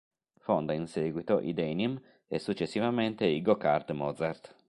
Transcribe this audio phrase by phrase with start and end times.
[0.45, 4.57] Fonda in seguito i Denim e successivamente i Go Kart Mozart.